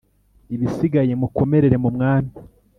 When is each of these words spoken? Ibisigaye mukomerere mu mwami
Ibisigaye 0.55 1.13
mukomerere 1.21 1.75
mu 1.83 1.89
mwami 1.95 2.31